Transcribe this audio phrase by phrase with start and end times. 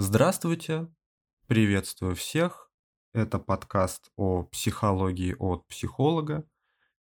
[0.00, 0.88] Здравствуйте,
[1.48, 2.70] приветствую всех.
[3.12, 6.48] Это подкаст о психологии от психолога.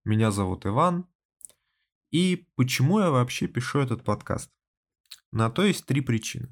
[0.04, 1.08] Меня зовут Иван.
[2.10, 4.52] И почему я вообще пишу этот подкаст?
[5.32, 6.52] На то есть три причины.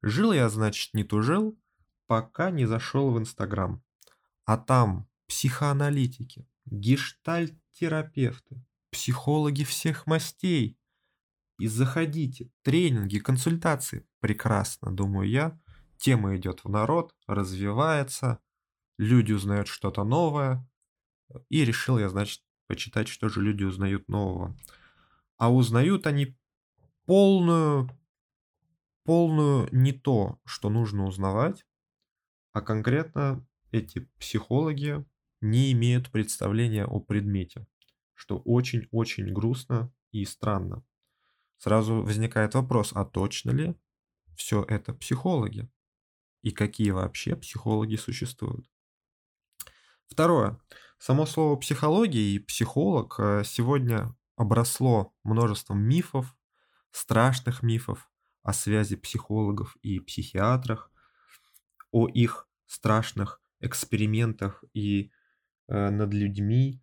[0.00, 1.60] Жил я, значит, не тужил,
[2.06, 3.82] пока не зашел в Инстаграм.
[4.44, 10.78] А там психоаналитики, гештальт-терапевты, психологи всех мастей.
[11.58, 14.07] И заходите, тренинги, консультации.
[14.20, 15.58] Прекрасно, думаю я.
[15.96, 18.40] Тема идет в народ, развивается,
[18.98, 20.68] люди узнают что-то новое.
[21.48, 24.56] И решил я, значит, почитать, что же люди узнают нового.
[25.36, 26.36] А узнают они
[27.06, 27.90] полную,
[29.04, 31.64] полную не то, что нужно узнавать,
[32.52, 35.04] а конкретно эти психологи
[35.40, 37.66] не имеют представления о предмете,
[38.14, 40.82] что очень-очень грустно и странно.
[41.58, 43.74] Сразу возникает вопрос, а точно ли
[44.38, 45.68] все это психологи?
[46.42, 48.70] И какие вообще психологи существуют?
[50.06, 50.58] Второе.
[50.98, 56.34] Само слово психология и психолог э, сегодня обросло множеством мифов,
[56.92, 58.10] страшных мифов
[58.42, 60.90] о связи психологов и психиатрах,
[61.90, 65.10] о их страшных экспериментах и
[65.66, 66.80] э, над людьми.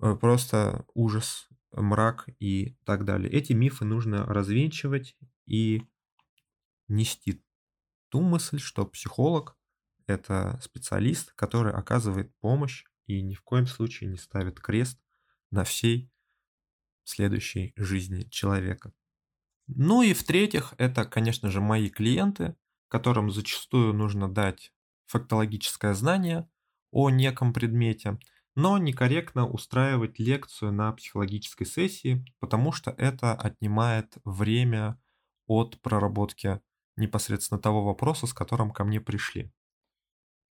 [0.00, 3.30] Э, просто ужас, мрак и так далее.
[3.32, 5.82] Эти мифы нужно развенчивать и
[6.92, 7.42] нести
[8.08, 9.56] ту мысль, что психолог–
[10.06, 15.00] это специалист, который оказывает помощь и ни в коем случае не ставит крест
[15.50, 16.10] на всей
[17.04, 18.92] следующей жизни человека.
[19.66, 22.56] Ну и в-третьих, это, конечно же, мои клиенты,
[22.88, 24.72] которым зачастую нужно дать
[25.06, 26.48] фактологическое знание
[26.90, 28.18] о неком предмете,
[28.54, 35.00] но некорректно устраивать лекцию на психологической сессии, потому что это отнимает время
[35.46, 36.60] от проработки
[37.02, 39.52] непосредственно того вопроса, с которым ко мне пришли.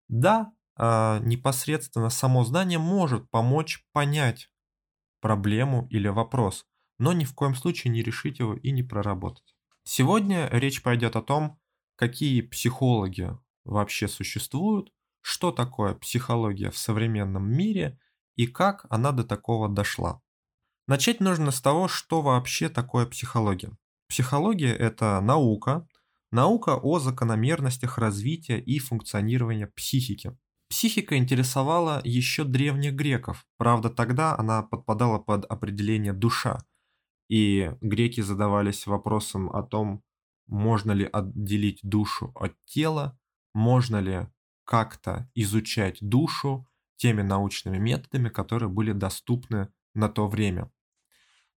[0.08, 4.50] Да, а, непосредственно само знание может помочь понять
[5.20, 6.66] проблему или вопрос,
[6.98, 9.56] но ни в коем случае не решить его и не проработать.
[9.84, 11.58] Сегодня речь пойдет о том,
[11.96, 17.98] какие психологи вообще существуют, что такое психология в современном мире
[18.36, 20.20] и как она до такого дошла.
[20.86, 23.76] Начать нужно с того, что вообще такое психология.
[24.08, 25.86] Психология– это наука,
[26.32, 30.36] наука о закономерностях развития и функционирования психики.
[30.68, 36.64] Психика интересовала еще древних греков, правда тогда она подпадала под определение душа,
[37.28, 40.02] и греки задавались вопросом о том,
[40.46, 43.18] можно ли отделить душу от тела,
[43.54, 44.28] можно ли
[44.64, 46.66] как-то изучать душу
[46.96, 50.70] теми научными методами, которые были доступны на то время.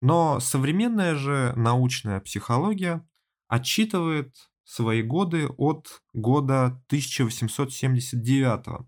[0.00, 3.06] Но современная же научная психология
[3.48, 4.34] отчитывает
[4.64, 8.86] свои годы от года 1879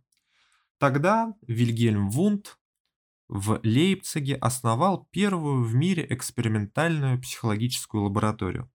[0.79, 2.59] Тогда Вильгельм Вунд
[3.29, 8.71] в Лейпциге основал первую в мире экспериментальную психологическую лабораторию.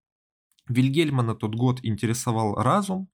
[0.68, 3.10] Вильгельма на тот год интересовал разум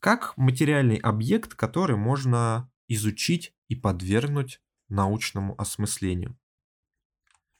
[0.00, 6.38] как материальный объект, который можно изучить и подвергнуть научному осмыслению.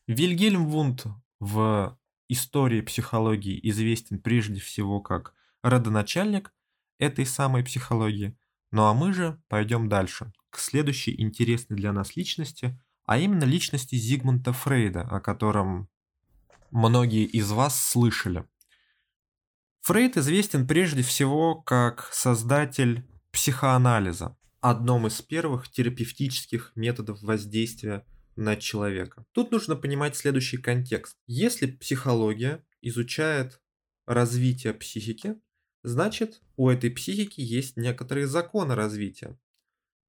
[0.07, 1.07] Вильгельм Вунд
[1.39, 1.99] в
[2.33, 6.53] истории психологии известен прежде всего как родоначальник
[6.99, 8.37] этой самой психологии,
[8.71, 13.97] ну а мы же пойдем дальше, к следующей интересной для нас личности, а именно личности
[13.97, 15.89] Зигмунда Фрейда, о котором
[16.71, 18.47] многие из вас слышали.
[19.83, 28.07] Фрейд известен прежде всего как создатель психоанализа, одном из первых терапевтических методов воздействия
[28.37, 29.25] на человека.
[29.33, 31.17] Тут нужно понимать следующий контекст.
[31.27, 33.61] Если психология изучает
[34.07, 35.37] развитие психики,
[35.85, 39.37] Значит, у этой психики есть некоторые законы развития.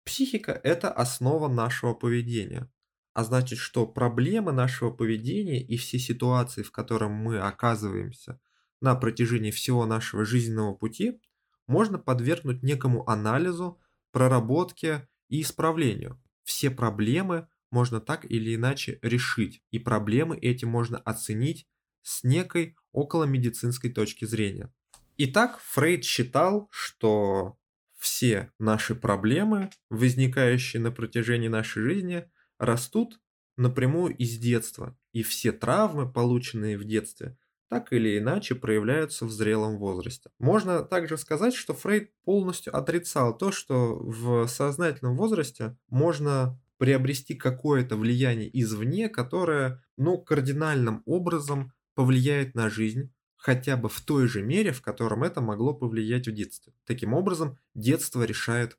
[0.03, 2.71] Психика– это основа нашего поведения.
[3.13, 8.39] А значит, что проблемы нашего поведения и все ситуации, в которых мы оказываемся
[8.81, 11.19] на протяжении всего нашего жизненного пути,
[11.67, 13.79] можно подвергнуть некому анализу,
[14.11, 16.21] проработке и исправлению.
[16.43, 21.67] Все проблемы можно так или иначе решить, и проблемы эти можно оценить
[22.03, 24.71] с некой околомедицинской точки зрения.
[25.17, 27.57] Итак, Фрейд считал, что
[27.97, 32.29] все наши проблемы, возникающие на протяжении нашей жизни,
[32.59, 33.19] растут
[33.57, 37.37] напрямую из детства, и все травмы, полученные в детстве,
[37.69, 40.29] так или иначе проявляются в зрелом возрасте.
[40.37, 47.95] Можно также сказать, что Фрейд полностью отрицал то, что в сознательном возрасте можно приобрести какое-то
[47.95, 54.73] влияние извне, которое, ну, кардинальным образом повлияет на жизнь хотя бы в той же мере,
[54.73, 56.73] в котором это могло повлиять в детстве.
[56.83, 58.77] Таким образом, детство решает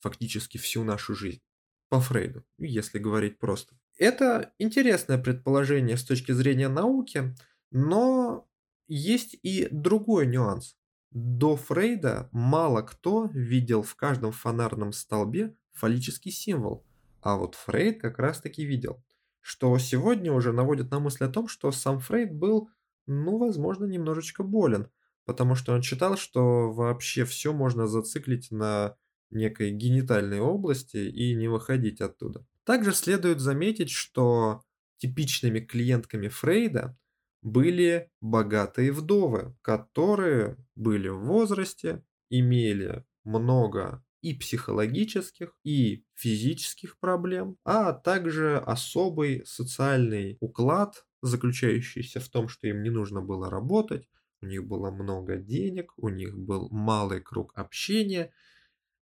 [0.00, 1.42] фактически всю нашу жизнь.
[1.90, 3.78] По Фрейду, если говорить просто.
[3.98, 7.36] Это интересное предположение с точки зрения науки,
[7.70, 8.48] но
[8.88, 10.76] есть и другой нюанс.
[11.12, 16.84] До Фрейда мало кто видел в каждом фонарном столбе фаллический символ,
[17.24, 19.02] а вот Фрейд как раз таки видел,
[19.40, 22.68] что сегодня уже наводит на мысль о том, что сам Фрейд был,
[23.06, 24.90] ну, возможно, немножечко болен,
[25.24, 28.96] потому что он считал, что вообще все можно зациклить на
[29.30, 32.46] некой генитальной области и не выходить оттуда.
[32.64, 34.62] Также следует заметить, что
[34.98, 36.94] типичными клиентками Фрейда
[37.40, 47.92] были богатые вдовы, которые были в возрасте, имели много и психологических, и физических проблем, а
[47.92, 54.08] также особый социальный уклад, заключающийся в том, что им не нужно было работать,
[54.40, 58.32] у них было много денег, у них был малый круг общения.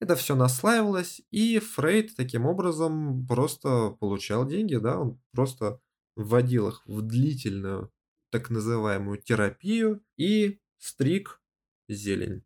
[0.01, 5.81] Это все наслаивалось, и Фрейд таким образом просто получал деньги, да, он просто
[6.17, 7.93] вводил их в длительную
[8.31, 11.41] так называемую терапию и стриг
[11.89, 12.43] зелень.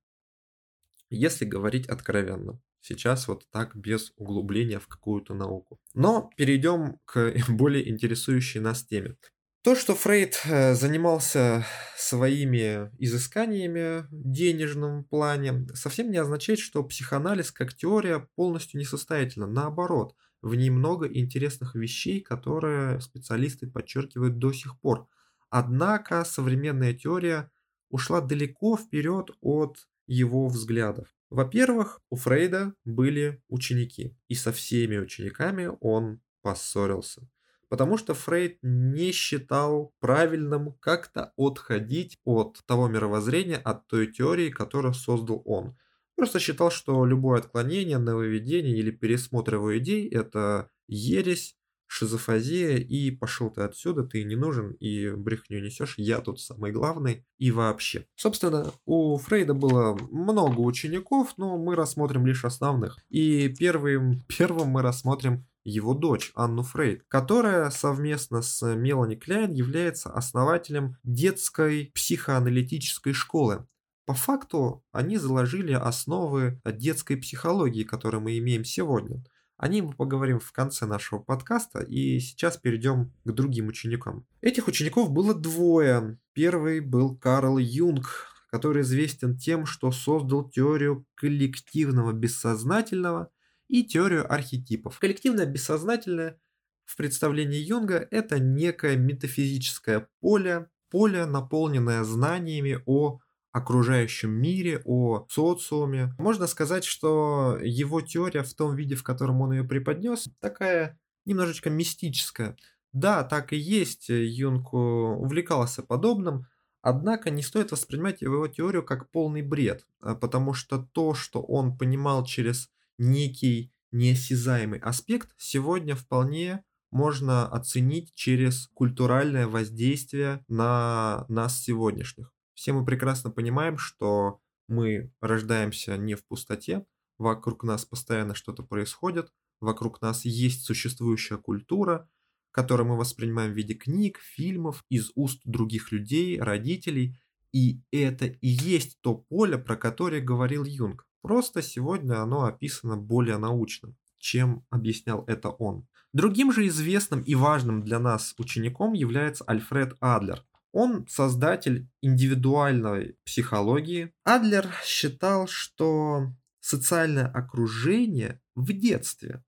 [1.09, 2.61] Если говорить откровенно.
[2.89, 5.81] Сейчас вот так, без углубления в какую-то науку.
[5.93, 9.17] Но перейдем к более интересующей нас теме.
[9.63, 11.67] То, что Фрейд э, занимался
[11.97, 19.49] своими изысканиями в денежном плане, совсем не означает, что психоанализ как теория полностью несостоятельна.
[19.49, 25.09] Наоборот, в ней много интересных вещей, которые специалисты подчеркивают до сих пор.
[25.51, 27.51] Однако современная теория
[27.91, 31.16] ушла далеко вперед от его взглядов.
[31.31, 37.29] Во-первых, у Фрейда были ученики, и со всеми учениками он поссорился.
[37.69, 44.95] Потому что Фрейд не считал правильным как-то отходить от того мировоззрения, от той теории, которую
[44.95, 45.77] создал он.
[46.15, 51.56] Просто считал, что любое отклонение, нововведение или пересмотр его идей– это ересь,
[51.87, 57.25] шизофазия, и пошел ты отсюда, ты не нужен, и брехню несешь, я тут самый главный,
[57.39, 58.07] и вообще.
[58.17, 62.99] Собственно, у Фрейда было много учеников, но мы рассмотрим лишь основных.
[63.09, 70.11] И первым, первым мы рассмотрим его дочь Анну Фрейд, которая совместно с Мелани Кляйн является
[70.11, 73.67] основателем детской психоаналитической школы.
[74.05, 79.25] По факту они заложили основы детской психологии, которую мы имеем сегодня–
[79.57, 84.27] о ней мы поговорим в конце нашего подкаста, и сейчас перейдем к другим ученикам.
[84.41, 86.19] Этих учеников было двое.
[86.35, 93.31] Первый был Карл Юнг, который известен тем, что создал теорию коллективного бессознательного
[93.69, 94.99] и теорию архетипов.
[94.99, 96.39] Коллективное бессознательное
[96.85, 103.21] в представлении Юнга это некое метафизическое поле, поле, наполненное знаниями о
[103.57, 106.15] окружающем мире, о социуме.
[106.19, 111.71] Можно сказать, что его теория в том виде, в котором он ее преподнес, такая немножечко
[111.71, 112.57] мистическая.
[112.93, 116.47] Да, так и есть, Юнг увлекался подобным,
[116.83, 121.79] однако не стоит воспринимать его теорию как полный бред, а потому что то, что он
[121.79, 122.69] понимал через
[122.99, 132.36] некий неосязаемый аспект, сегодня вполне можно оценить через культуральное воздействие на нас сегодняшних.
[132.57, 136.87] Все мы прекрасно понимаем, что мы рождаемся не в пустоте,
[137.19, 142.09] вокруг нас постоянно что-то происходит, вокруг нас есть существующая культура,
[142.53, 147.21] которую мы воспринимаем в виде книг, фильмов, из уст других людей, родителей,
[147.53, 151.07] и это и есть то поле, про которое говорил Юнг.
[151.21, 155.87] Просто сегодня оно описано более научно, чем объяснял это он.
[156.15, 160.43] Другим же известным и важным для нас учеником является Альфред Адлер–
[160.77, 164.13] он создатель индивидуальной психологии.
[164.25, 169.43] Адлер считал, что социальное окружение в детстве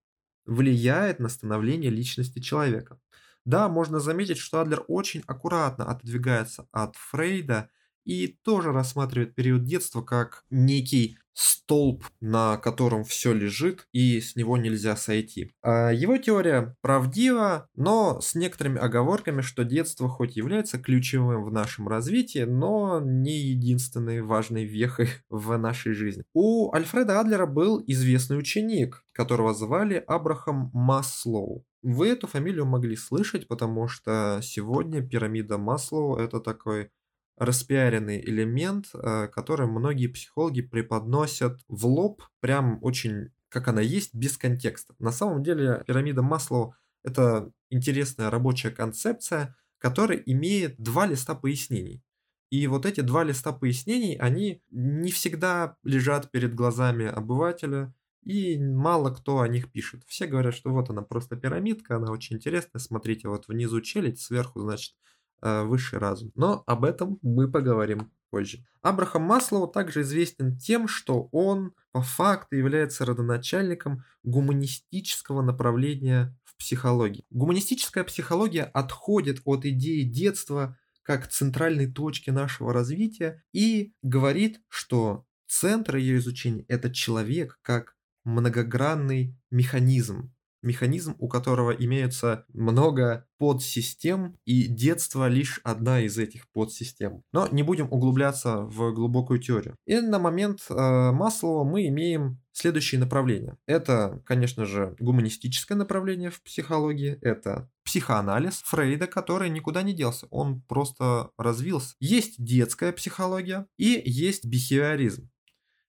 [0.47, 2.99] влияет на становление личности человека.
[3.45, 7.69] Да, можно заметить, что Адлер очень аккуратно отодвигается от Фрейда
[8.09, 14.57] и тоже рассматривает период детства как некий столб, на котором все лежит, и с него
[14.57, 15.53] нельзя сойти.
[15.63, 21.87] А его теория правдива, но с некоторыми оговорками, что детство хоть является ключевым в нашем
[21.87, 26.25] развитии, но не единственной важной вехой в нашей жизни.
[26.33, 31.65] У Альфреда Адлера был известный ученик, которого звали Абрахам Маслоу.
[31.83, 36.91] Вы эту фамилию могли слышать, потому что сегодня пирамида Маслоу это такой
[37.39, 44.37] распиаренный элемент, э, который многие психологи преподносят в лоб, прям очень как она есть, без
[44.37, 44.95] контекста.
[44.99, 52.03] На самом деле пирамида Маслоу– это интересная рабочая концепция, которая имеет два листа пояснений.
[52.51, 59.11] И вот эти два листа пояснений, они не всегда лежат перед глазами обывателя, и мало
[59.11, 60.03] кто о них пишет.
[60.07, 64.61] Все говорят, что вот она просто пирамидка, она очень интересная, смотрите, вот внизу челюсть, сверху,
[64.61, 64.95] значит,
[65.41, 66.33] высший разум.
[66.35, 68.65] Но об этом мы поговорим позже.
[68.83, 77.25] Абрахам Маслоу также известен тем, что он по факту является родоначальником гуманистического направления в психологии.
[77.31, 85.97] Гуманистическая психология отходит от идеи детства как центральной точки нашего развития и говорит, что центр
[85.97, 95.29] ее изучения– это человек как многогранный механизм, механизм, у которого имеются много подсистем, и детство
[95.29, 97.23] лишь одна из этих подсистем.
[97.33, 99.77] Но не будем углубляться в глубокую теорию.
[99.87, 103.57] И на момент э, Маслова мы имеем следующие направления.
[103.67, 110.61] Это, конечно же, гуманистическое направление в психологии, это психоанализ Фрейда, который никуда не делся, он
[110.63, 111.95] просто развился.
[112.01, 115.31] Есть детская психология и есть бихевиоризм.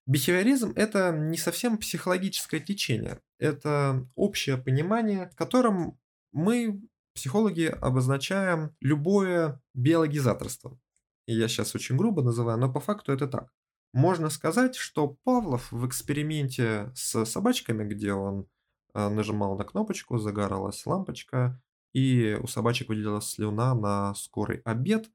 [0.06, 5.98] Бихевиоризм– это не совсем психологическое течение, это общее понимание, в котором
[6.32, 6.82] мы,
[7.16, 10.80] психологи, обозначаем любое биологизаторство.
[11.26, 13.52] И я сейчас очень грубо называю, но по факту это так.
[13.94, 18.48] Можно сказать, что Павлов в эксперименте с собачками, где он
[18.94, 21.62] э, нажимал на кнопочку, загоралась лампочка,
[21.94, 25.10] и у собачек выделилась слюна на скорый обед,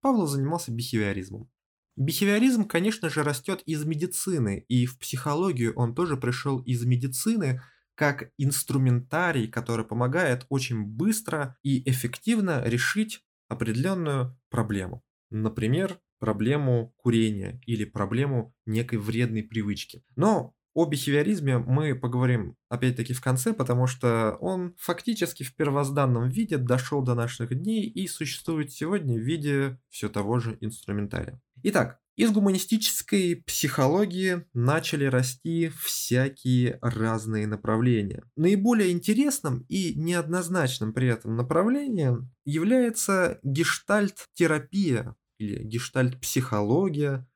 [0.00, 1.50] Павлов занимался бихевиоризмом.
[1.98, 7.60] Бихевиоризм, конечно же, растет из медицины, и в психологию он тоже пришел из медицины
[7.96, 15.02] как инструментарий, который помогает очень быстро и эффективно решить определенную проблему.
[15.30, 20.04] Например, проблему курения или проблему некой вредной привычки.
[20.14, 26.58] Но о бихевиоризме мы поговорим опять-таки в конце, потому что он фактически в первозданном виде
[26.58, 31.40] дошел до наших дней и существует сегодня в виде все того же инструментария.
[31.62, 38.24] Итак, из гуманистической психологии начали расти всякие разные направления.
[38.36, 47.28] Наиболее интересным и неоднозначным при этом направлением является гештальт-терапия или гештальт-психология,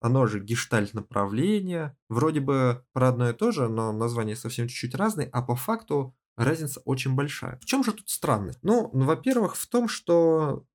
[0.00, 1.96] оно же гештальт направление.
[2.10, 6.14] Вроде бы про одно и то же, но название совсем чуть-чуть разные, а по факту
[6.36, 7.58] разница очень большая.
[7.60, 8.58] В чем же тут странность?
[8.62, 10.66] Ну, во-первых, в том, что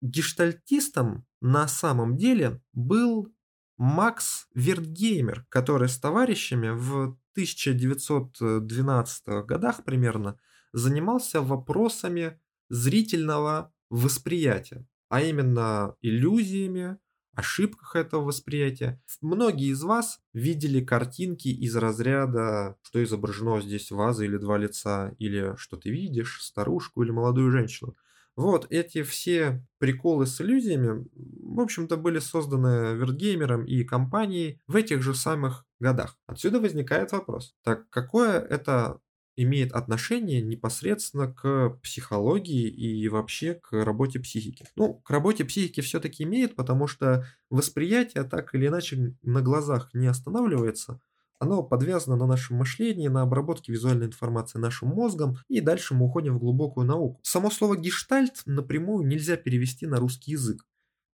[0.00, 3.32] гештальтистом на самом деле был
[3.76, 10.38] Макс Вертгеймер, который с товарищами в 1912 годах примерно
[10.72, 16.98] занимался вопросами зрительного восприятия, а именно иллюзиями,
[17.34, 19.02] ошибках этого восприятия.
[19.20, 25.54] Многие из вас видели картинки из разряда, что изображено здесь ваза или два лица, или
[25.56, 27.96] что ты видишь, старушку или молодую женщину.
[28.36, 35.02] Вот эти все приколы с иллюзиями, в общем-то, были созданы Вертгеймером и компанией в этих
[35.02, 36.16] же самых годах.
[36.26, 37.54] Отсюда возникает вопрос.
[37.62, 39.00] Так какое это
[39.36, 44.66] имеет отношение непосредственно к психологии и вообще к работе психики.
[44.76, 50.08] Ну, к работе психики все-таки имеет, потому что восприятие так или иначе на глазах не
[50.08, 51.00] останавливается,
[51.40, 56.36] оно подвязано на нашем мышлении, на обработке визуальной информации нашим мозгом, и дальше мы уходим
[56.36, 57.18] в глубокую науку.
[57.22, 60.66] Само слово «гештальт» напрямую нельзя перевести на русский язык.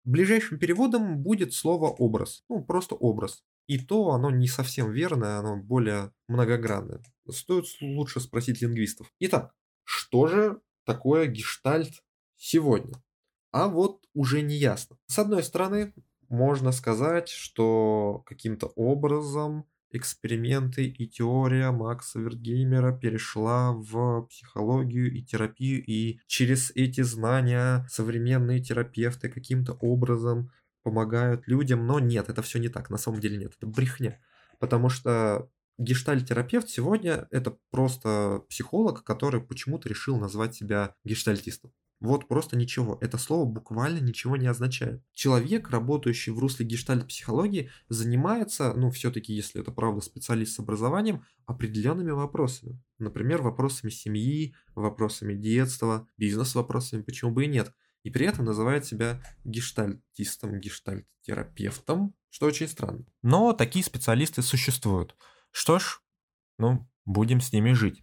[0.04, 3.42] Ближайшим переводом будет слово «образ», ну просто «образ».
[3.66, 7.00] И то оно не совсем верное, оно более многогранное.
[7.28, 9.12] Стоит лучше спросить лингвистов.
[9.18, 12.04] Итак, что же такое гештальт
[12.36, 12.94] сегодня?
[13.50, 14.96] А вот уже не ясно.
[15.06, 15.94] С одной стороны,
[16.28, 25.84] можно сказать, что каким-то образом эксперименты и теория Макса Вертгеймера перешла в психологию и терапию,
[25.84, 30.50] и через эти знания современные терапевты каким-то образом
[30.82, 34.18] помогают людям, но нет, это все не так, на самом деле нет, это брехня,
[34.58, 41.72] потому что гештальтерапевт сегодня это просто психолог, который почему-то решил назвать себя гештальтистом.
[42.02, 42.98] Вот просто ничего.
[43.00, 45.04] Это слово буквально ничего не означает.
[45.14, 52.10] Человек, работающий в русле гештальт-психологии, занимается, ну, все-таки, если это правда специалист с образованием, определенными
[52.10, 52.82] вопросами.
[52.98, 57.72] Например, вопросами семьи, вопросами детства, бизнес-вопросами, почему бы и нет.
[58.02, 63.06] И при этом называет себя гештальтистом, гештальт-терапевтом, что очень странно.
[63.22, 65.14] Но такие специалисты существуют.
[65.52, 66.00] Что ж,
[66.58, 68.02] ну, будем с ними жить.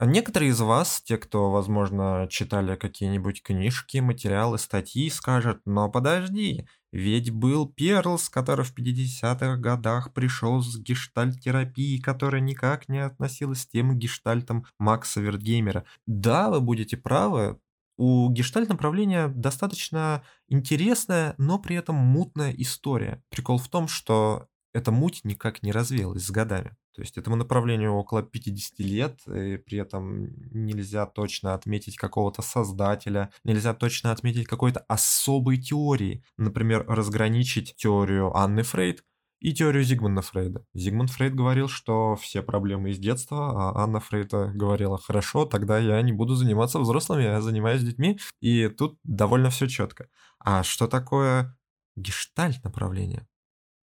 [0.00, 7.30] Некоторые из вас, те, кто, возможно, читали какие-нибудь книжки, материалы, статьи, скажут, но подожди, ведь
[7.30, 13.96] был Перлс, который в 50-х годах пришел с гештальт-терапией, которая никак не относилась к тем
[13.96, 15.84] гештальтам Макса Вертгеймера.
[16.06, 17.58] Да, вы будете правы,
[17.96, 23.22] У гештальт-направления достаточно интересная, но при этом мутная история.
[23.30, 26.76] Прикол в том, что эта муть никак не развеялась с годами.
[26.94, 33.30] То есть этому направлению около 50 лет, и при этом нельзя точно отметить какого-то создателя,
[33.44, 36.24] нельзя точно отметить какой-то особой теории.
[36.36, 39.04] Например, разграничить теорию Анны Фрейд
[39.38, 40.64] и теорию Зигмунда Фрейда.
[40.74, 46.00] Зигмунд Фрейд говорил, что все проблемы из детства, а Анна Фрейда говорила, хорошо, тогда я
[46.02, 48.18] не буду заниматься взрослыми, я занимаюсь детьми.
[48.40, 50.08] И тут довольно все четко.
[50.38, 51.56] А что такое
[51.94, 53.28] гештальт направление?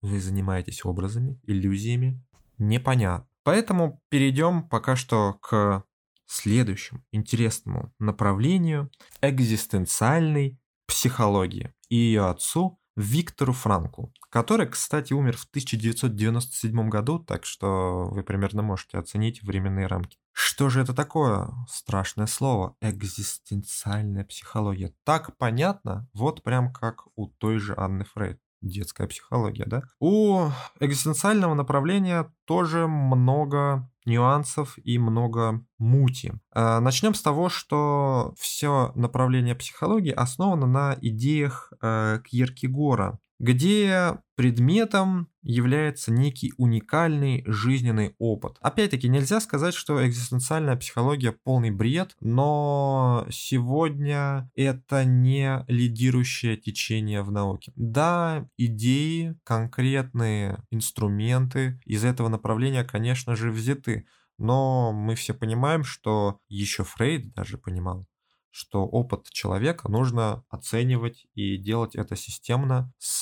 [0.02, 2.24] Вы занимаетесь образами, иллюзиями?
[2.58, 3.28] Непонятно.
[3.44, 5.84] Поэтому перейдем пока что к
[6.26, 8.90] следующему интересному направлению
[9.22, 18.10] экзистенциальной психологии и ее отцу Виктору Франку, который, кстати, умер в 1997 году, так что
[18.12, 20.18] вы примерно можете оценить временные рамки.
[20.34, 21.50] Что же это такое?
[21.70, 22.76] Страшное слово.
[22.82, 24.94] Экзистенциальная психология.
[25.04, 29.84] Так понятно, вот прям как у той же Анны Фрейд детская психология, да?
[30.00, 30.50] У
[30.80, 36.34] экзистенциального направления тоже много нюансов и много мути.
[36.52, 45.28] А, Начнем с того, что все направление психологии основано на идеях э, Кьеркегора, где предметом
[45.42, 48.58] является некий уникальный жизненный опыт.
[48.62, 57.32] Опять-таки, нельзя сказать, что экзистенциальная психология полный бред, но сегодня это не лидирующее течение в
[57.32, 57.74] науке.
[57.76, 64.06] Да, идеи, конкретные инструменты из этого направления, конечно же, взяты,
[64.38, 68.06] но мы все понимаем, что еще Фрейд даже понимал,
[68.52, 73.22] что опыт человека нужно оценивать и делать это системно с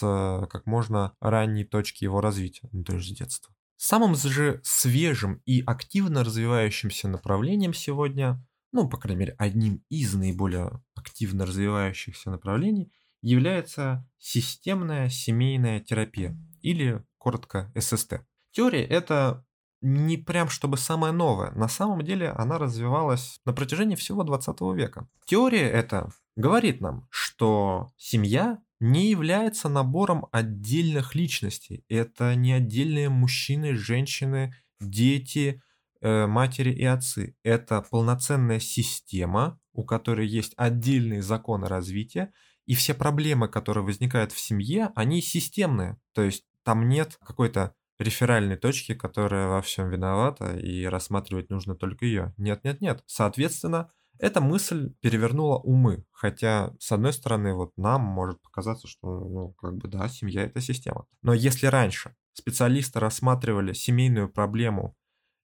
[0.50, 3.54] как можно ранней точки его развития, ну, то есть с детства.
[3.78, 10.84] Самым же свежим и активно развивающимся направлением сегодня, ну, по крайней мере, одним из наиболее
[10.96, 18.22] активно развивающихся направлений, является системная семейная терапия, или коротко ССТ.
[18.52, 19.46] Теория– это
[19.82, 21.52] не прям чтобы самая новая.
[21.52, 25.08] На самом деле она развивалась на протяжении всего 20 века.
[25.26, 31.84] Теория эта говорит нам, что семья не является набором отдельных личностей.
[31.90, 35.62] Это не отдельные мужчины, женщины, дети,
[36.02, 37.36] э, матери и отцы.
[37.44, 42.32] Это полноценная система, у которой есть отдельные законы развития,
[42.66, 45.98] и все проблемы, которые возникают в семье, они системные.
[46.14, 52.06] То есть там нет какой-то реферальной точки, которая во всем виновата, и рассматривать нужно только
[52.06, 52.34] ее.
[52.38, 53.04] Нет-нет-нет.
[53.06, 56.06] Соответственно, эта мысль перевернула умы.
[56.12, 60.62] Хотя, с одной стороны, вот нам может показаться, что, ну, как бы, да, семья– это
[60.62, 61.06] система.
[61.22, 64.96] Но если раньше специалисты рассматривали семейную проблему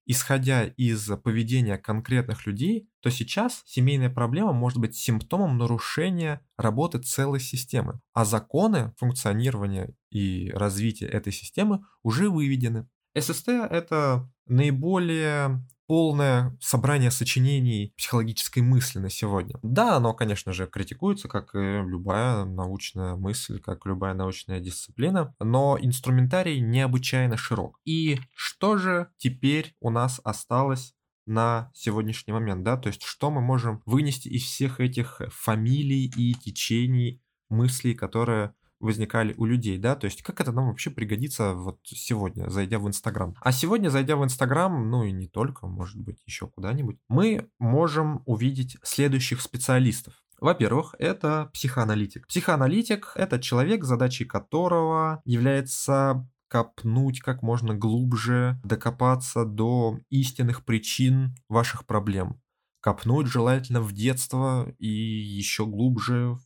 [0.06, 7.40] исходя из поведения конкретных людей, то сейчас семейная проблема может быть симптомом нарушения работы целой
[7.40, 12.88] системы, а законы функционирования и развития этой системы уже выведены.
[13.18, 19.56] ССТ– это наиболее полное собрание сочинений психологической мысли на сегодня.
[19.62, 25.78] Да, оно, конечно же, критикуется, как и любая научная мысль, как любая научная дисциплина, но
[25.80, 27.80] инструментарий необычайно широк.
[27.86, 30.94] И что же теперь у нас осталось
[31.26, 36.34] на сегодняшний момент, да, то есть что мы можем вынести из всех этих фамилий и
[36.36, 41.80] течений мыслей, которые возникали у людей, да, то есть как это нам вообще пригодится вот
[41.84, 43.36] сегодня, зайдя в Инстаграм.
[43.42, 48.22] А сегодня, зайдя в Инстаграм, ну и не только, может быть, еще куда-нибудь, мы можем
[48.26, 50.14] увидеть следующих специалистов.
[50.40, 52.28] Во-первых, это психоаналитик.
[52.28, 61.86] Психоаналитик– это человек, задачей которого является копнуть как можно глубже, докопаться до истинных причин ваших
[61.86, 62.42] проблем
[62.86, 66.38] копнуть желательно в детство и еще глубже,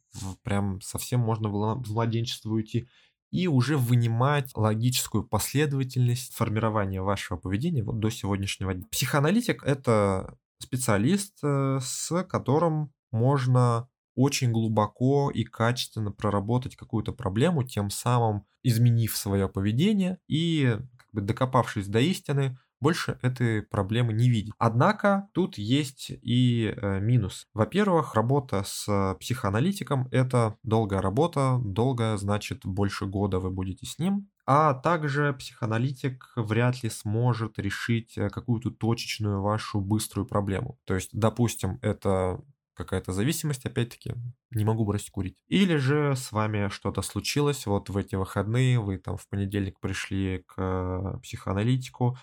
[0.44, 2.88] прям совсем можно в младенчество уйти,
[3.32, 8.86] и уже вынимать логическую последовательность формирования вашего поведения вот до сегодняшнего дня.
[8.92, 17.90] Психоаналитик– это специалист, э, с которым можно очень глубоко и качественно проработать какую-то проблему, тем
[17.90, 24.54] самым изменив свое поведение и как бы докопавшись до истины, больше этой проблемы не видеть.
[24.58, 27.48] Однако тут есть и э, минус.
[27.54, 34.30] Во-первых, работа с психоаналитиком– это долгая работа, долгая значит больше года вы будете с ним,
[34.46, 40.80] а также психоаналитик вряд ли сможет решить э, какую-то точечную вашу быструю проблему.
[40.86, 42.42] То есть, допустим, это
[42.74, 44.14] какая-то зависимость, опять-таки,
[44.52, 45.36] не могу бросить курить.
[45.48, 50.46] Или же с вами что-то случилось вот в эти выходные, вы там в понедельник пришли
[50.48, 52.18] к психоаналитику,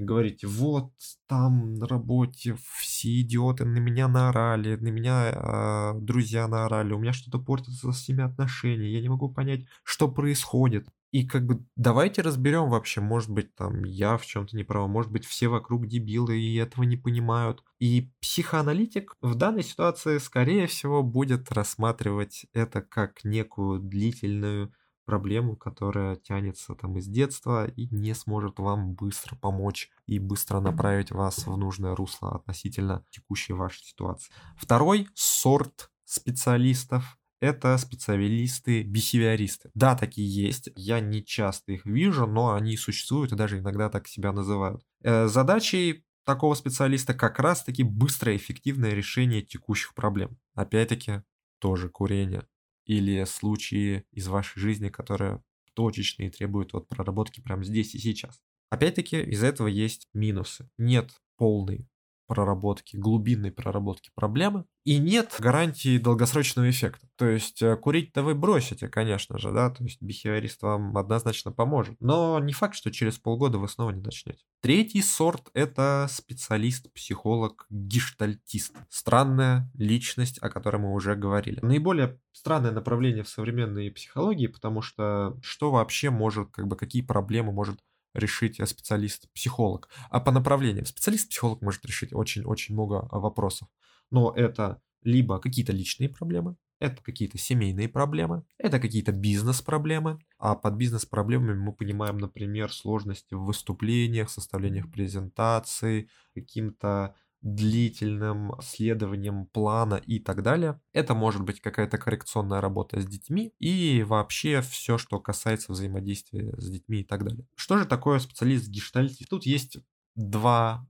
[0.00, 0.92] и говорите, вот
[1.26, 7.12] там на работе все идиоты на меня наорали, на меня э, друзья наорали, у меня
[7.12, 10.88] что-то портится с ними отношения, я не могу понять, что происходит.
[11.12, 15.10] И как бы давайте разберем вообще, может быть, там я в чем-то не права, может
[15.10, 17.64] быть, все вокруг дебилы и этого не понимают.
[17.80, 24.72] И психоаналитик в данной ситуации, скорее всего, будет рассматривать это как некую длительную
[25.10, 31.10] проблему, которая тянется там из детства и не сможет вам быстро помочь и быстро направить
[31.10, 34.32] вас в нужное русло относительно текущей вашей ситуации.
[34.56, 39.70] Второй сорт специалистов это специалисты-бихевиористы.
[39.74, 40.68] Да, такие есть.
[40.76, 44.84] Я не часто их вижу, но они существуют и даже иногда так себя называют.
[45.02, 50.38] Э, задачей такого специалиста как раз-таки быстрое эффективное решение текущих проблем.
[50.54, 51.22] Опять-таки,
[51.58, 52.46] тоже курение.
[52.90, 58.42] Или случаи из вашей жизни, которые точечные требуют вот проработки прямо здесь и сейчас.
[58.68, 60.68] Опять-таки, из этого есть минусы.
[60.76, 61.88] Нет полной
[62.26, 67.06] проработки, глубинной проработки проблемы, и нет гарантии долгосрочного эффекта.
[67.14, 71.94] То есть э, курить-то вы бросите, конечно же, да, то есть бихевиорист вам однозначно поможет,
[72.00, 74.40] но не факт, что через полгода вы снова не начнете.
[74.60, 78.74] Третий сорт– это специалист, психолог, гештальтист.
[78.88, 81.60] Странная личность, о которой мы уже говорили.
[81.62, 87.52] Наиболее странное направление в современной психологии, потому что что вообще может, как бы, какие проблемы
[87.52, 87.78] может
[88.12, 89.88] решить специалист-психолог.
[90.10, 93.68] А по направлениям специалист-психолог может решить очень-очень много а, вопросов.
[94.10, 100.18] Но это либо какие-то личные проблемы, это какие-то семейные проблемы, это какие-то бизнес-проблемы.
[100.38, 109.94] А под бизнес-проблемами мы понимаем, например, сложности в выступлениях, составлениях презентаций, каким-то длительным следованием плана
[109.94, 110.80] и так далее.
[110.92, 116.70] Это может быть какая-то коррекционная работа с детьми и вообще все, что касается взаимодействия с
[116.70, 117.46] детьми и так далее.
[117.54, 119.24] Что же такое специалист в гештальте?
[119.28, 119.78] Тут есть
[120.14, 120.86] два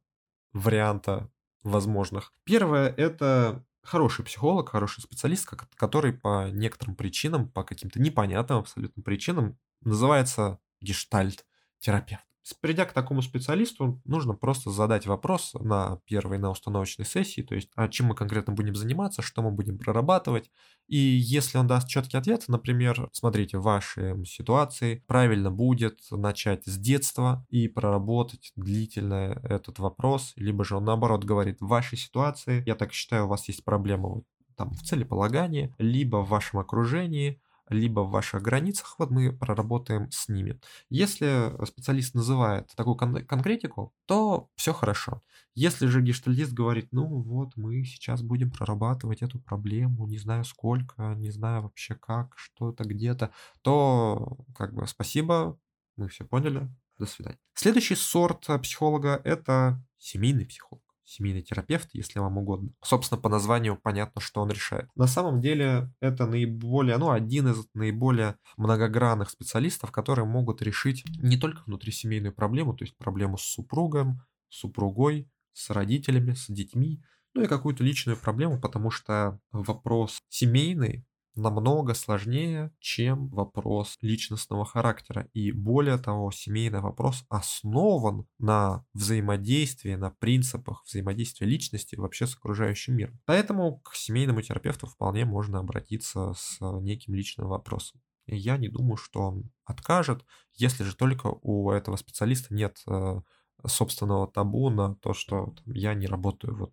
[0.53, 1.31] варианта
[1.63, 2.33] возможных.
[2.45, 5.47] Первое– это хороший психолог, хороший специалист,
[5.77, 12.25] который по некоторым причинам, по каким-то непонятным абсолютно причинам называется гештальт-терапевт.
[12.61, 17.71] Придя к такому специалисту, нужно просто задать вопрос на первой, на установочной сессии, то есть,
[17.77, 20.51] а чем мы конкретно будем заниматься, что мы будем прорабатывать.
[20.89, 26.77] И если он даст четкий ответ, например, смотрите, в вашей ситуации правильно будет начать с
[26.79, 32.75] детства и проработать длительно этот вопрос, либо же он наоборот говорит, в вашей ситуации, я
[32.75, 34.23] так считаю, у вас есть проблема
[34.57, 40.29] там в целеполагании, либо в вашем окружении, либо в ваших границах, вот мы проработаем с
[40.29, 40.61] ними.
[40.89, 45.23] Если специалист называет такую кон- конкретику, то все хорошо.
[45.55, 51.15] Если же гештальтист говорит, ну вот мы сейчас будем прорабатывать эту проблему, не знаю сколько,
[51.15, 53.31] не знаю вообще как, что-то где-то,
[53.63, 55.59] то как бы спасибо,
[55.97, 57.39] мы все поняли, до свидания.
[57.55, 60.80] Следующий сорт психолога– это семейный психолог
[61.11, 62.71] семейный терапевт, если вам угодно.
[62.83, 64.89] Собственно, по названию понятно, что он решает.
[64.95, 71.37] На самом деле, это наиболее, ну, один из наиболее многогранных специалистов, которые могут решить не
[71.37, 77.03] только внутрисемейную проблему, то есть проблему с супругом, супругой, с родителями, с детьми,
[77.35, 81.05] ну и какую-то личную проблему, потому что вопрос семейный
[81.41, 85.29] намного сложнее, чем вопрос личностного характера.
[85.33, 92.97] И более того, семейный вопрос основан на взаимодействии, на принципах взаимодействия личности вообще с окружающим
[92.97, 93.19] миром.
[93.25, 98.01] Поэтому к семейному терапевту вполне можно обратиться с неким личным вопросом.
[98.27, 100.25] Я не думаю, что он откажет,
[100.55, 103.21] если же только у этого специалиста нет э,
[103.67, 106.73] собственного табу на то, что я не работаю вот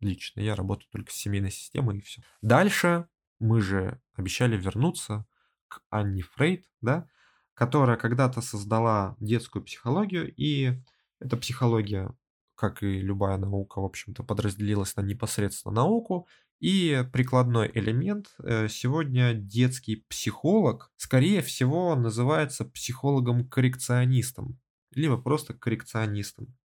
[0.00, 2.22] лично, я работаю только с семейной системой и все.
[2.42, 5.26] Дальше мы же обещали вернуться
[5.68, 7.08] к Анне Фрейд, да,
[7.54, 10.80] которая когда-то создала детскую психологию, и
[11.20, 12.14] эта психология,
[12.54, 16.28] как и любая наука, в общем-то, подразделилась на непосредственно науку,
[16.60, 24.58] и прикладной элемент э, сегодня детский психолог, скорее всего, называется психологом-коррекционистом,
[24.92, 26.56] либо просто коррекционистом.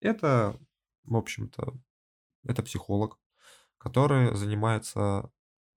[0.00, 0.58] Это,
[1.04, 1.74] в общем-то,
[2.44, 3.18] это психолог,
[3.78, 5.30] который занимается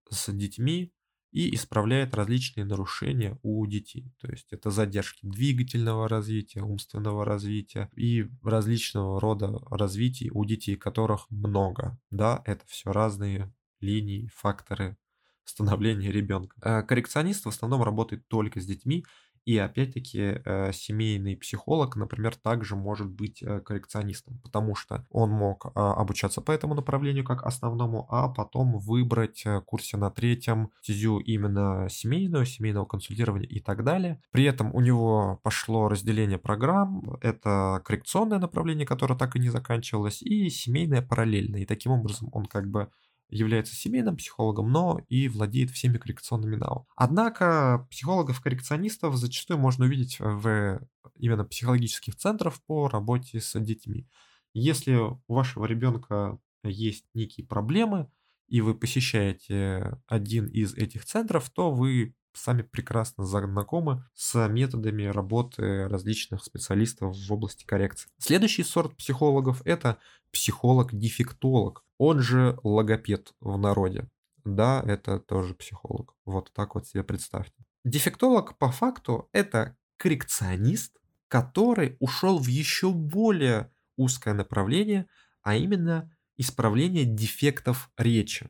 [0.10, 0.94] с детьми
[1.32, 4.12] и исправляет различные нарушения у детей.
[4.20, 11.30] То есть это задержки двигательного развития, умственного развития и различного рода развитий у детей, которых
[11.30, 12.00] много.
[12.10, 14.98] Да, это все разные линии, факторы
[15.44, 16.56] становления ребенка.
[16.62, 19.06] А коррекционист в основном работает только с детьми,
[19.50, 25.66] И опять-таки э, семейный психолог, например, также может быть э, коррекционистом, потому что он мог
[25.66, 31.18] э, обучаться по этому направлению как основному, а потом выбрать э, курсе на третьем стезю
[31.18, 34.22] именно семейную, семейного консультирования и так далее.
[34.30, 40.22] При этом у него пошло разделение программ, это коррекционное направление, которое так и не заканчивалось,
[40.22, 41.62] и семейное параллельное.
[41.62, 42.90] И таким образом он как бы
[43.30, 46.88] является семейным психологом, но и владеет всеми коррекционными навыками.
[46.96, 50.82] Однако психологов-коррекционистов зачастую можно увидеть в
[51.16, 54.08] именно психологических центрах по работе с детьми.
[54.54, 58.10] Если у вашего ребенка есть некие проблемы,
[58.48, 65.88] и вы посещаете один из этих центров, то вы сами прекрасно знакомы с методами работы
[65.88, 68.10] различных специалистов в области коррекции.
[68.18, 69.98] Следующий сорт психологов– это
[70.32, 74.10] психолог-дефектолог, он же логопед в народе.
[74.46, 76.16] Да, это тоже психолог.
[76.26, 77.66] Вот так вот себе представьте.
[77.84, 85.08] Дефектолог по факту это коррекционист, который ушел в еще более узкое направление,
[85.42, 88.50] а именно исправление дефектов речи.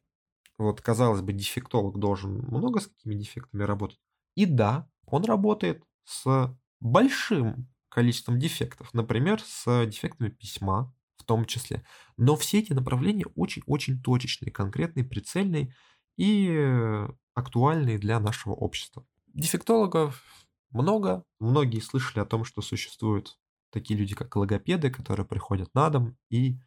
[0.60, 4.00] Вот, казалось бы, дефектолог должен много с какими дефектами работать.
[4.36, 8.94] И да, он работает с большим количеством дефектов.
[8.94, 10.94] Например, с дефектами письма,
[11.30, 11.84] том числе.
[12.18, 15.76] Но все эти направления очень-очень точечные, конкретные, прицельные
[16.18, 19.06] и актуальные для нашего общества.
[19.28, 20.24] Дефектологов
[20.72, 21.24] много.
[21.40, 23.38] Многие слышали о том, что существуют
[23.70, 26.58] такие люди, как логопеды, которые приходят на дом и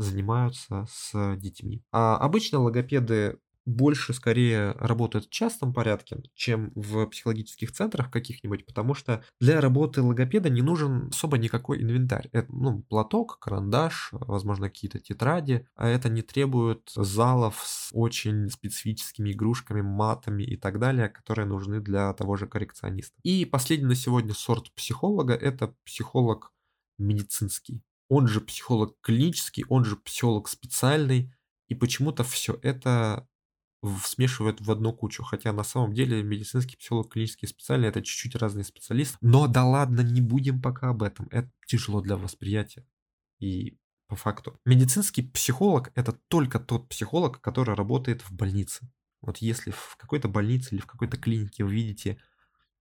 [0.00, 1.82] занимаются с детьми.
[1.92, 8.94] А обычно логопеды больше скорее работают в частном порядке, чем в психологических центрах каких-нибудь, потому
[8.94, 12.28] что для работы логопеда не нужен особо никакой инвентарь.
[12.32, 19.30] Это, ну, платок, карандаш, возможно, какие-то тетради, а это не требует залов с очень специфическими
[19.32, 23.14] игрушками, матами и так далее, которые нужны для того же коррекциониста.
[23.22, 26.52] И последний на сегодня сорт психолога– это психолог
[26.98, 27.82] медицинский.
[28.10, 31.32] Он же психолог клинический, он же психолог специальный,
[31.68, 33.28] и почему-то все это
[34.04, 35.22] смешивают в одну кучу.
[35.22, 39.16] Хотя на самом деле медицинский психолог, клинический специальный это чуть-чуть разные специалисты.
[39.20, 41.28] Но да ладно, не будем пока об этом.
[41.30, 42.84] Это тяжело для восприятия.
[43.38, 44.58] И по факту.
[44.64, 48.90] Медицинский психолог это только тот психолог, который работает в больнице.
[49.20, 52.20] Вот если в какой-то больнице или в какой-то клинике вы видите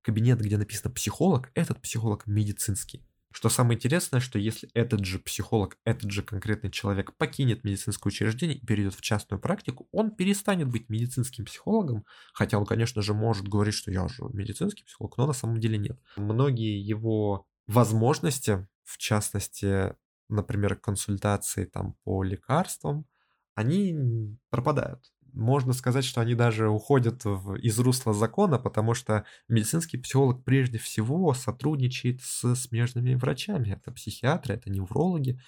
[0.02, 3.06] кабинет, где написано психолог, этот психолог медицинский.
[3.32, 8.58] Что самое интересное, что если этот же психолог, этот же конкретный человек покинет медицинское учреждение
[8.58, 13.48] и перейдет в частную практику, он перестанет быть медицинским психологом, хотя он, конечно же, может
[13.48, 16.00] говорить, что я же медицинский психолог, но на самом деле нет.
[16.16, 19.94] Многие его возможности, в частности,
[20.28, 23.06] например, консультации там по лекарствам,
[23.54, 29.98] они пропадают можно сказать, что они даже уходят в, из русла закона, потому что медицинский
[29.98, 33.72] психолог прежде всего сотрудничает с смежными врачами.
[33.72, 35.40] Это психиатры, это неврологи.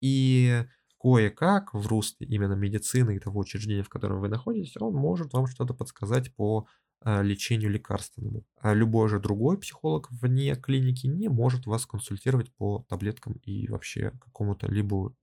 [0.00, 0.64] И
[1.00, 5.46] кое-как в русле именно медицины и того учреждения, в котором вы находитесь, он может вам
[5.46, 6.66] что-то подсказать по
[7.04, 8.44] э, лечению лекарственному.
[8.56, 14.10] А любой же другой психолог вне клиники не может вас консультировать по таблеткам и вообще
[14.20, 15.14] какому-то либо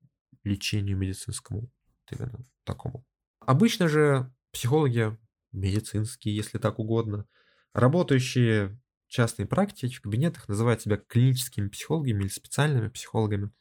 [0.44, 1.70] лечению медицинскому,
[2.12, 3.06] именно такому.
[3.48, 5.18] Обычно же психологи
[5.54, 7.26] медицинские, если так угодно,
[7.74, 13.52] работающие в частной практике, в кабинетах, называют себя клиническими психологами или специальными психологами.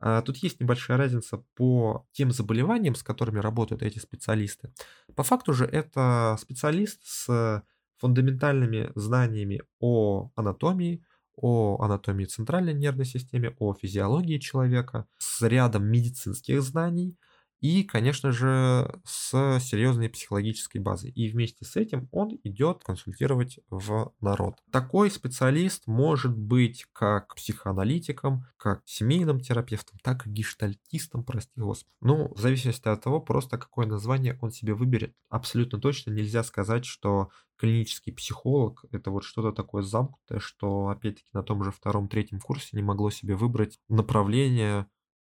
[0.00, 4.72] А тут есть небольшая разница по тем заболеваниям, с которыми работают эти специалисты.
[5.14, 7.62] По факту же это специалист с
[7.98, 16.62] фундаментальными знаниями о анатомии, о анатомии центральной нервной системы, о физиологии человека, с рядом медицинских
[16.62, 17.18] знаний,
[17.60, 21.10] и, конечно же, с серьезной психологической базой.
[21.10, 24.56] И вместе с этим он идет консультировать в народ.
[24.70, 31.94] Такой специалист может быть как психоаналитиком, как семейным терапевтом, так и гештальтистом, прости господи.
[32.00, 35.14] Ну, в зависимости от того, просто какое название он себе выберет.
[35.28, 41.42] Абсолютно точно нельзя сказать, что клинический психолог это вот что-то такое замкнутое, что опять-таки на
[41.42, 44.86] том же втором-третьем курсе не могло себе выбрать направление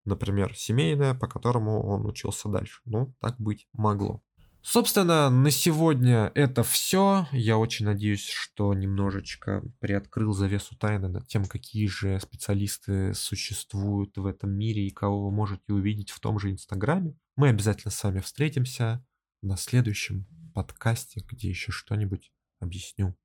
[0.07, 2.81] например, семейное, по которому он учился дальше.
[2.85, 4.23] Ну, так быть могло.
[4.63, 7.29] Собственно, на сегодня это все.
[7.31, 14.27] Я очень надеюсь, что немножечко приоткрыл завесу тайны над тем, какие же специалисты существуют в
[14.27, 17.17] этом мире и кого вы можете увидеть в том же Инстаграме.
[17.37, 19.07] Мы обязательно с вами встретимся
[19.41, 23.17] на следующем подкасте, где еще что-нибудь объясню.